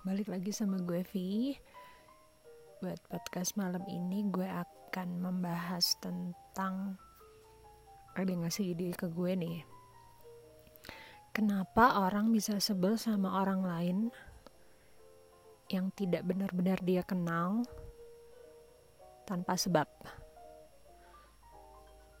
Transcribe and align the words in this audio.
balik 0.00 0.32
lagi 0.32 0.48
sama 0.48 0.80
gue 0.80 1.04
Vi 1.12 1.52
Buat 2.80 3.04
podcast 3.12 3.52
malam 3.60 3.84
ini 3.84 4.24
gue 4.32 4.48
akan 4.48 5.20
membahas 5.20 5.92
tentang 6.00 6.96
Ada 8.16 8.32
yang 8.32 8.48
ngasih 8.48 8.72
ide 8.72 8.96
ke 8.96 9.12
gue 9.12 9.36
nih? 9.36 9.60
Kenapa 11.36 12.00
orang 12.00 12.32
bisa 12.32 12.56
sebel 12.64 12.96
sama 12.96 13.44
orang 13.44 13.60
lain 13.60 13.98
Yang 15.68 15.92
tidak 16.00 16.24
benar-benar 16.24 16.80
dia 16.80 17.04
kenal 17.04 17.68
Tanpa 19.28 19.52
sebab? 19.60 19.84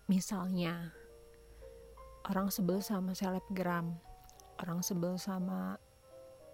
Misalnya 0.04 0.92
Orang 2.28 2.52
sebel 2.52 2.84
sama 2.84 3.16
selebgram 3.16 3.96
Orang 4.60 4.84
sebel 4.84 5.16
sama 5.16 5.80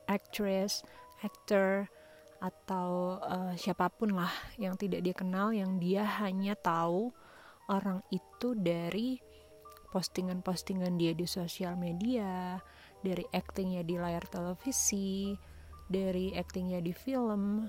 actress 0.07 0.87
actor 1.23 1.89
atau 2.37 3.17
uh, 3.21 3.55
siapa 3.57 3.89
pun 3.89 4.13
lah 4.13 4.33
yang 4.61 4.77
tidak 4.77 5.01
dia 5.01 5.17
kenal 5.17 5.57
yang 5.57 5.81
dia 5.81 6.05
hanya 6.21 6.53
tahu 6.53 7.09
orang 7.73 8.05
itu 8.13 8.53
dari 8.55 9.19
postingan-postingan 9.91 11.01
dia 11.01 11.17
di 11.17 11.25
sosial 11.25 11.79
media, 11.81 12.61
dari 13.01 13.25
aktingnya 13.33 13.81
di 13.81 13.97
layar 13.97 14.29
televisi, 14.29 15.33
dari 15.89 16.37
aktingnya 16.37 16.85
di 16.85 16.93
film. 16.93 17.65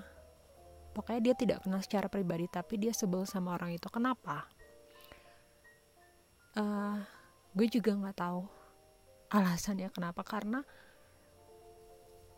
Pokoknya 0.92 1.32
dia 1.32 1.34
tidak 1.38 1.58
kenal 1.64 1.80
secara 1.80 2.10
pribadi, 2.10 2.44
tapi 2.50 2.76
dia 2.76 2.92
sebel 2.92 3.24
sama 3.24 3.56
orang 3.56 3.72
itu. 3.72 3.88
Kenapa? 3.88 4.44
Uh, 6.58 7.00
gue 7.54 7.66
juga 7.70 7.94
nggak 7.94 8.18
tahu 8.18 8.42
alasannya 9.30 9.92
kenapa 9.92 10.24
karena 10.24 10.64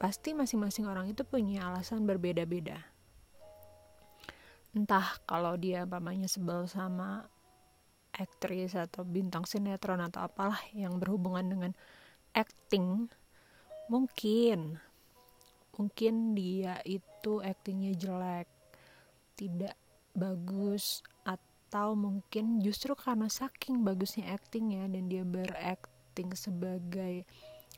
pasti 0.01 0.33
masing-masing 0.33 0.89
orang 0.89 1.13
itu 1.13 1.21
punya 1.29 1.69
alasan 1.69 2.09
berbeda-beda. 2.09 2.81
Entah 4.73 5.21
kalau 5.29 5.61
dia 5.61 5.85
mamanya 5.85 6.25
sebel 6.25 6.65
sama 6.65 7.29
aktris 8.17 8.73
atau 8.73 9.05
bintang 9.05 9.45
sinetron 9.45 10.01
atau 10.01 10.25
apalah 10.25 10.59
yang 10.73 10.97
berhubungan 10.97 11.45
dengan 11.45 11.73
acting, 12.33 13.13
mungkin 13.93 14.81
mungkin 15.77 16.33
dia 16.33 16.81
itu 16.89 17.45
actingnya 17.45 17.93
jelek, 17.93 18.49
tidak 19.37 19.77
bagus 20.17 21.05
atau 21.25 21.93
mungkin 21.93 22.61
justru 22.65 22.97
karena 22.97 23.29
saking 23.29 23.85
bagusnya 23.85 24.33
actingnya 24.33 24.89
dan 24.89 25.13
dia 25.13 25.25
berakting 25.29 26.33
sebagai 26.33 27.29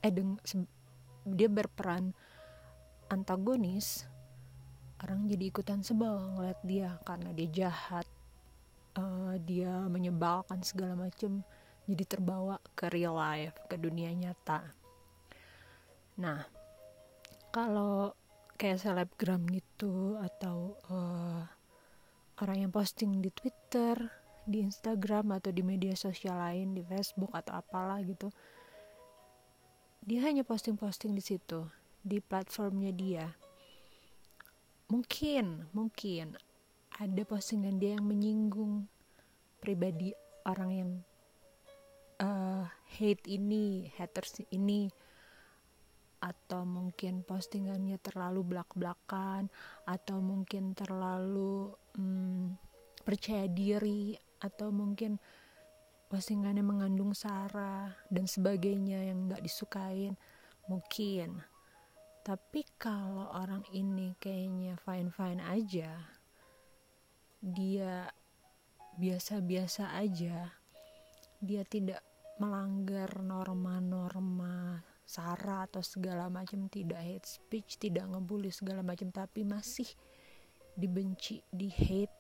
eh 0.03 0.13
dia 1.27 1.47
berperan 1.47 2.15
antagonis 3.13 4.07
orang 5.03 5.27
jadi 5.27 5.45
ikutan 5.51 5.83
sebel 5.83 6.15
ngeliat 6.39 6.61
dia 6.63 6.97
karena 7.03 7.35
dia 7.35 7.49
jahat 7.51 8.07
uh, 8.95 9.35
dia 9.43 9.71
menyebalkan 9.91 10.63
segala 10.63 10.95
macam 10.95 11.43
jadi 11.91 12.05
terbawa 12.07 12.63
ke 12.79 12.87
real 12.95 13.19
life 13.19 13.59
ke 13.67 13.75
dunia 13.75 14.15
nyata. 14.15 14.63
Nah 16.23 16.47
kalau 17.51 18.15
kayak 18.55 18.79
selebgram 18.79 19.43
gitu 19.51 20.15
atau 20.23 20.79
uh, 20.87 21.43
orang 22.39 22.67
yang 22.67 22.73
posting 22.73 23.19
di 23.19 23.35
Twitter 23.35 23.99
di 24.47 24.63
Instagram 24.63 25.39
atau 25.39 25.51
di 25.51 25.63
media 25.67 25.95
sosial 25.99 26.39
lain 26.39 26.75
di 26.75 26.83
Facebook 26.83 27.35
atau 27.35 27.59
apalah 27.59 27.99
gitu 28.03 28.31
dia 30.13 30.29
hanya 30.29 30.45
posting-posting 30.45 31.17
di 31.17 31.25
situ 31.25 31.65
di 32.05 32.21
platformnya 32.21 32.93
dia. 32.93 33.33
Mungkin 34.93 35.73
mungkin 35.73 36.37
ada 37.01 37.23
postingan 37.25 37.81
dia 37.81 37.97
yang 37.97 38.05
menyinggung 38.05 38.85
pribadi 39.57 40.13
orang 40.45 40.71
yang 40.77 40.91
uh, 42.21 42.69
hate 42.93 43.25
ini 43.25 43.89
haters 43.97 44.45
ini. 44.53 44.93
Atau 46.21 46.69
mungkin 46.69 47.25
postingannya 47.25 47.97
terlalu 47.97 48.53
belak-belakan 48.53 49.49
atau 49.89 50.21
mungkin 50.21 50.77
terlalu 50.77 51.73
um, 51.97 52.53
percaya 53.01 53.49
diri 53.49 54.13
atau 54.45 54.69
mungkin 54.77 55.17
postingannya 56.13 56.61
mengandung 56.61 57.17
sara 57.17 57.89
dan 58.13 58.29
sebagainya 58.29 59.09
yang 59.09 59.33
nggak 59.33 59.41
disukain 59.41 60.13
mungkin. 60.69 61.41
Tapi 62.21 62.69
kalau 62.77 63.33
orang 63.33 63.65
ini 63.73 64.13
kayaknya 64.21 64.77
fine 64.77 65.09
fine 65.09 65.41
aja 65.41 65.97
dia 67.43 68.07
biasa-biasa 68.95 69.99
aja 69.99 70.53
dia 71.43 71.67
tidak 71.67 71.99
melanggar 72.39 73.11
norma-norma 73.19 74.79
sara 75.03 75.67
atau 75.67 75.83
segala 75.83 76.31
macam 76.31 76.71
tidak 76.71 77.03
hate 77.03 77.27
speech 77.27 77.83
tidak 77.83 78.07
ngebully 78.07 78.55
segala 78.55 78.87
macam 78.87 79.11
tapi 79.11 79.43
masih 79.43 79.91
dibenci 80.79 81.43
di 81.51 81.67
hate 81.67 82.15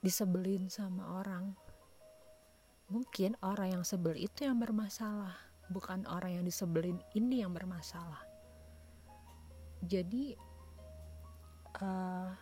disebelin 0.00 0.72
sama 0.72 1.20
orang 1.20 1.52
mungkin 2.88 3.36
orang 3.44 3.80
yang 3.80 3.84
sebel 3.84 4.16
itu 4.16 4.48
yang 4.48 4.56
bermasalah 4.56 5.36
bukan 5.68 6.08
orang 6.08 6.40
yang 6.40 6.44
disebelin 6.44 6.96
ini 7.12 7.44
yang 7.44 7.52
bermasalah. 7.52 8.24
Jadi 9.84 10.32
uh, 11.78 12.32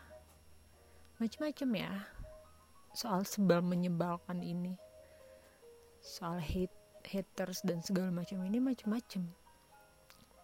macam-macam 1.18 1.70
ya 1.74 1.92
soal 2.96 3.26
sebel 3.28 3.60
menyebalkan 3.60 4.40
ini 4.40 4.78
soal 6.00 6.40
hate 6.40 6.72
haters 7.04 7.60
dan 7.66 7.84
segala 7.84 8.08
macam 8.08 8.40
ini 8.46 8.56
macam-macam 8.56 9.28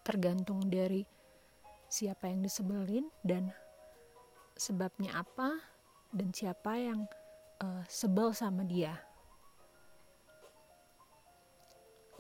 tergantung 0.03 0.61
dari 0.69 1.07
siapa 1.89 2.29
yang 2.29 2.45
disebelin 2.45 3.07
dan 3.25 3.49
sebabnya 4.59 5.23
apa 5.23 5.61
dan 6.13 6.29
siapa 6.35 6.77
yang 6.77 7.09
uh, 7.65 7.85
sebel 7.89 8.37
sama 8.37 8.67
dia 8.69 8.97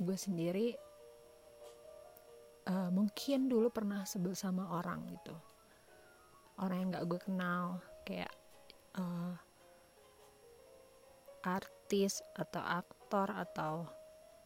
gue 0.03 0.19
sendiri 0.19 0.77
uh, 2.69 2.91
mungkin 2.93 3.51
dulu 3.51 3.73
pernah 3.73 4.07
sebel 4.07 4.37
sama 4.37 4.71
orang 4.71 5.07
gitu. 5.11 5.35
Orang 6.61 6.79
yang 6.79 6.89
gak 6.95 7.07
gue 7.09 7.21
kenal 7.23 7.65
kayak 8.07 8.31
uh, 8.99 9.35
artis 11.43 12.23
atau 12.39 12.63
aktor 12.63 13.29
atau 13.35 13.91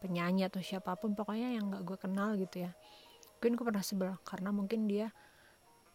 penyanyi 0.01 0.45
atau 0.45 0.61
siapa 0.61 0.97
pun 0.97 1.13
pokoknya 1.13 1.57
yang 1.57 1.69
gak 1.69 1.85
gue 1.85 1.97
kenal 1.97 2.33
gitu 2.37 2.65
ya. 2.65 2.71
Mungkin 3.37 3.53
gue 3.53 3.65
pernah 3.65 3.85
sebel 3.85 4.11
karena 4.25 4.49
mungkin 4.49 4.89
dia 4.89 5.13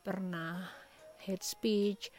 pernah 0.03 0.67
hate 1.23 1.47
speech 1.47 2.11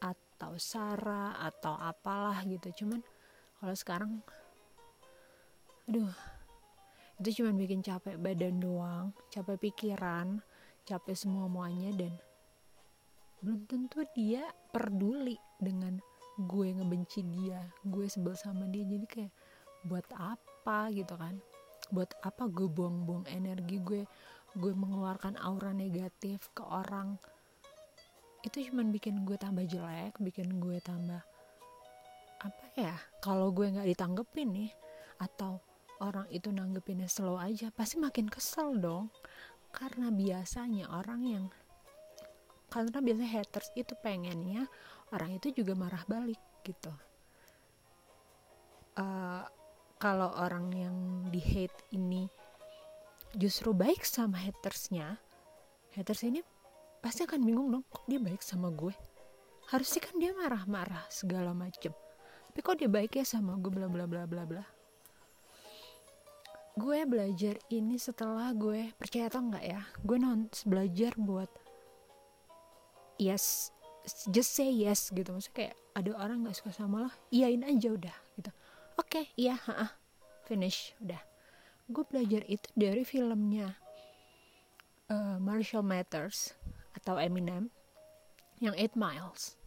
atau 0.00 0.56
sara 0.56 1.36
atau 1.40 1.76
apalah 1.76 2.44
gitu. 2.44 2.84
Cuman 2.84 3.00
kalau 3.60 3.76
sekarang 3.76 4.12
aduh 5.88 6.12
itu 7.20 7.44
cuma 7.44 7.52
bikin 7.52 7.84
capek 7.84 8.16
badan 8.16 8.58
doang 8.58 9.12
capek 9.28 9.70
pikiran 9.70 10.40
capek 10.88 11.14
semua 11.14 11.46
muanya 11.46 11.92
dan 11.92 12.16
belum 13.40 13.64
tentu 13.64 14.04
dia 14.12 14.44
peduli 14.72 15.36
dengan 15.56 15.96
gue 16.40 16.72
ngebenci 16.72 17.20
dia 17.24 17.60
gue 17.84 18.06
sebel 18.08 18.36
sama 18.36 18.64
dia. 18.68 18.84
Jadi 18.84 19.06
kayak 19.08 19.32
buat 19.84 20.06
apa? 20.16 20.92
gitu 20.92 21.16
kan. 21.16 21.40
Buat 21.88 22.12
apa 22.20 22.46
gue 22.48 22.68
buang-buang 22.68 23.24
energi 23.32 23.80
gue? 23.80 24.02
Gue 24.56 24.72
mengeluarkan 24.76 25.40
aura 25.40 25.72
negatif 25.72 26.52
ke 26.52 26.62
orang. 26.64 27.16
Itu 28.44 28.60
cuma 28.68 28.84
bikin 28.84 29.24
gue 29.28 29.36
tambah 29.36 29.64
jelek 29.68 30.16
bikin 30.20 30.60
gue 30.60 30.80
tambah 30.80 31.20
apa 32.40 32.64
ya 32.72 32.96
kalau 33.20 33.52
gue 33.52 33.68
nggak 33.68 33.84
ditanggepin 33.84 34.48
nih 34.48 34.72
atau 35.20 35.60
orang 36.00 36.26
itu 36.32 36.48
nanggepinnya 36.48 37.06
slow 37.06 37.36
aja 37.36 37.68
pasti 37.70 38.00
makin 38.00 38.26
kesel 38.26 38.80
dong. 38.80 39.12
Karena 39.70 40.10
biasanya 40.10 40.90
orang 40.90 41.22
yang 41.22 41.44
karena 42.70 42.98
biasanya 43.02 43.30
haters 43.30 43.70
itu 43.78 43.94
pengennya 43.98 44.66
orang 45.14 45.38
itu 45.38 45.54
juga 45.62 45.78
marah 45.78 46.02
balik 46.06 46.40
gitu. 46.66 46.90
Uh, 48.98 49.46
kalau 50.00 50.34
orang 50.34 50.72
yang 50.74 50.96
di 51.30 51.38
hate 51.38 51.76
ini 51.94 52.26
justru 53.38 53.70
baik 53.70 54.02
sama 54.02 54.42
hatersnya 54.42 55.14
haters 55.94 56.26
ini 56.26 56.42
pasti 56.98 57.22
akan 57.22 57.40
bingung 57.46 57.70
dong 57.70 57.84
kok 57.86 58.02
dia 58.10 58.18
baik 58.18 58.42
sama 58.42 58.74
gue? 58.74 58.94
Harusnya 59.70 60.02
kan 60.02 60.18
dia 60.18 60.34
marah-marah 60.34 61.06
segala 61.06 61.54
macem. 61.54 61.94
Tapi 62.50 62.58
kok 62.58 62.82
dia 62.82 62.90
baik 62.90 63.14
ya 63.14 63.22
sama 63.22 63.54
gue? 63.54 63.70
Bla 63.70 63.86
bla 63.86 64.10
bla 64.10 64.26
bla 64.26 64.42
bla 64.42 64.79
gue 66.78 66.98
belajar 67.06 67.58
ini 67.72 67.98
setelah 67.98 68.54
gue 68.54 68.94
percaya 68.94 69.26
atau 69.26 69.42
enggak 69.42 69.64
ya 69.66 69.80
gue 70.06 70.18
non 70.18 70.46
belajar 70.62 71.12
buat 71.18 71.50
yes 73.18 73.74
just 74.32 74.56
say 74.56 74.72
yes 74.72 75.12
gitu. 75.12 75.28
Maksudnya 75.28 75.56
kayak 75.56 75.74
ada 75.92 76.10
orang 76.16 76.46
nggak 76.46 76.56
suka 76.56 76.72
sama 76.72 77.08
lo 77.08 77.10
iyain 77.28 77.60
aja 77.66 77.92
udah 77.92 78.16
gitu. 78.38 78.50
Oke 78.96 79.08
okay, 79.08 79.24
iya 79.36 79.58
ha 79.68 79.96
finish 80.48 80.96
udah. 81.02 81.20
Gue 81.90 82.06
belajar 82.06 82.46
itu 82.46 82.66
dari 82.78 83.02
filmnya 83.02 83.74
uh, 85.10 85.36
Marshall 85.42 85.84
Matters 85.84 86.54
atau 86.94 87.18
Eminem 87.18 87.68
yang 88.62 88.72
Eight 88.78 88.94
Miles. 88.94 89.58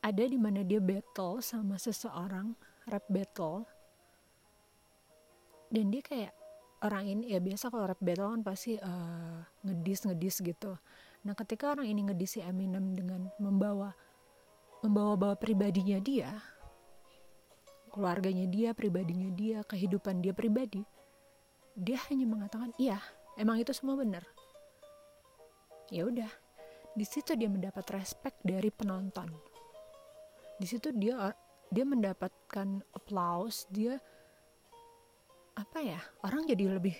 Ada 0.00 0.24
di 0.24 0.40
mana 0.40 0.64
dia 0.64 0.80
battle 0.80 1.44
sama 1.44 1.76
seseorang 1.76 2.56
rap 2.88 3.04
battle 3.12 3.68
dan 5.70 5.88
dia 5.88 6.02
kayak 6.02 6.32
orang 6.82 7.06
ini 7.06 7.32
ya 7.32 7.40
biasa 7.40 7.70
kalau 7.70 7.86
rap 7.86 8.00
battle 8.02 8.34
kan 8.34 8.42
pasti 8.42 8.76
uh, 8.76 9.40
ngedis 9.62 10.10
ngedis 10.10 10.36
gitu. 10.42 10.74
Nah 11.22 11.34
ketika 11.38 11.72
orang 11.76 11.86
ini 11.86 12.10
ngedis 12.10 12.36
si 12.36 12.40
Eminem 12.42 12.96
dengan 12.96 13.30
membawa 13.38 13.94
membawa 14.80 15.14
bawa 15.14 15.34
pribadinya 15.36 16.00
dia 16.00 16.40
keluarganya 17.92 18.46
dia 18.48 18.70
pribadinya 18.72 19.28
dia 19.34 19.60
kehidupan 19.66 20.22
dia 20.22 20.32
pribadi 20.32 20.86
dia 21.76 21.98
hanya 22.08 22.24
mengatakan 22.24 22.72
iya 22.80 22.98
emang 23.36 23.60
itu 23.60 23.70
semua 23.76 23.94
benar. 24.00 24.24
Ya 25.90 26.06
udah 26.06 26.30
di 26.96 27.06
situ 27.06 27.38
dia 27.38 27.46
mendapat 27.46 27.86
respect 27.94 28.40
dari 28.42 28.72
penonton. 28.72 29.30
Di 30.58 30.66
situ 30.66 30.90
dia 30.96 31.34
dia 31.70 31.84
mendapatkan 31.86 32.82
applause 32.96 33.68
dia 33.70 34.00
apa 35.56 35.78
ya 35.82 36.00
orang 36.22 36.46
jadi 36.46 36.78
lebih 36.78 36.96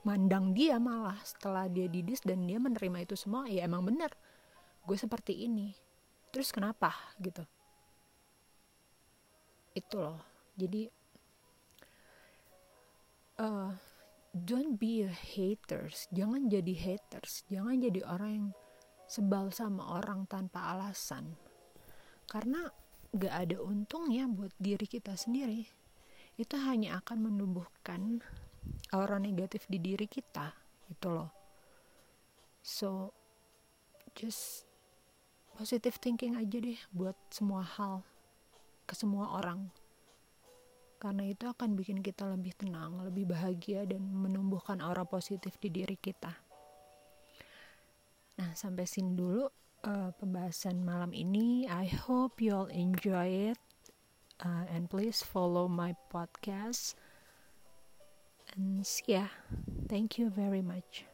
mandang 0.00 0.56
dia 0.56 0.80
malah 0.80 1.18
setelah 1.20 1.68
dia 1.68 1.84
didis 1.84 2.24
dan 2.24 2.48
dia 2.48 2.56
menerima 2.56 3.04
itu 3.04 3.16
semua 3.16 3.48
ya 3.48 3.68
emang 3.68 3.84
bener. 3.84 4.12
Gue 4.84 4.96
seperti 4.96 5.44
ini. 5.44 5.76
Terus 6.32 6.54
kenapa 6.54 6.94
gitu. 7.20 7.44
Itu 9.76 9.96
loh. 10.00 10.20
Jadi 10.56 10.88
uh, 13.44 13.72
don't 14.32 14.80
be 14.80 15.04
a 15.04 15.12
haters. 15.12 16.08
Jangan 16.14 16.48
jadi 16.48 16.74
haters. 16.74 17.44
Jangan 17.52 17.76
jadi 17.84 18.00
orang 18.08 18.30
yang 18.32 18.48
sebal 19.04 19.52
sama 19.52 20.00
orang 20.00 20.24
tanpa 20.24 20.72
alasan. 20.72 21.36
Karena 22.24 22.72
gak 23.10 23.34
ada 23.34 23.58
untungnya 23.60 24.30
buat 24.30 24.54
diri 24.56 24.86
kita 24.86 25.18
sendiri 25.18 25.79
itu 26.40 26.56
hanya 26.56 26.96
akan 27.04 27.28
menumbuhkan 27.28 28.24
aura 28.96 29.20
negatif 29.20 29.68
di 29.68 29.76
diri 29.76 30.08
kita 30.08 30.56
itu 30.88 31.08
loh 31.12 31.28
so 32.64 33.12
just 34.16 34.64
positive 35.52 36.00
thinking 36.00 36.40
aja 36.40 36.56
deh 36.56 36.80
buat 36.96 37.16
semua 37.28 37.60
hal 37.60 38.00
ke 38.88 38.96
semua 38.96 39.36
orang 39.36 39.68
karena 41.00 41.32
itu 41.32 41.48
akan 41.48 41.80
bikin 41.80 42.04
kita 42.04 42.28
lebih 42.28 42.52
tenang, 42.60 43.00
lebih 43.00 43.32
bahagia 43.32 43.88
dan 43.88 44.04
menumbuhkan 44.04 44.84
aura 44.84 45.08
positif 45.08 45.56
di 45.56 45.72
diri 45.72 45.96
kita. 45.96 46.28
Nah, 48.36 48.52
sampai 48.52 48.84
sini 48.84 49.16
dulu 49.16 49.48
uh, 49.88 50.12
pembahasan 50.12 50.84
malam 50.84 51.16
ini. 51.16 51.64
I 51.64 51.88
hope 52.04 52.44
you 52.44 52.52
all 52.52 52.68
enjoy 52.68 53.48
it. 53.48 53.60
Uh, 54.42 54.64
and 54.74 54.88
please 54.90 55.22
follow 55.22 55.68
my 55.68 55.94
podcast. 56.12 56.94
And 58.56 58.86
ya. 59.06 59.28
Thank 59.88 60.18
you 60.18 60.30
very 60.30 60.62
much. 60.62 61.04